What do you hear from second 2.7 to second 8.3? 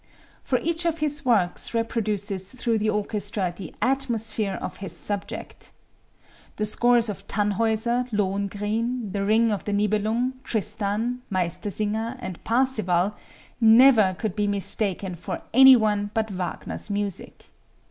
the orchestra the "atmosphere" of its subject. The scores of "Tannhäuser,"